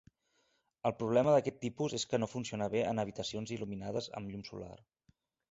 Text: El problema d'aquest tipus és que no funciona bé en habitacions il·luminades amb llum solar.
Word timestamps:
El 0.89 0.95
problema 1.01 1.35
d'aquest 1.35 1.59
tipus 1.65 1.95
és 1.97 2.05
que 2.13 2.21
no 2.23 2.31
funciona 2.31 2.69
bé 2.77 2.81
en 2.93 3.03
habitacions 3.05 3.55
il·luminades 3.59 4.11
amb 4.23 4.35
llum 4.35 4.49
solar. 4.51 4.73